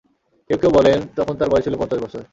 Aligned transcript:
কেউ 0.49 0.57
কেউ 0.57 0.71
বলেন, 0.71 0.99
তখন 1.15 1.33
তার 1.37 1.49
বয়স 1.51 1.63
ছিল 1.63 1.75
পঞ্চাশ 1.77 1.99
বছর। 2.03 2.21